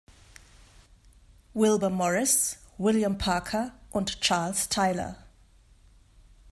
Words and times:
Wilber 1.53 1.91
Morris, 1.91 2.57
William 2.79 3.15
Parker 3.19 3.71
und 3.91 4.19
Charles 4.19 4.67
Tyler. 4.67 5.15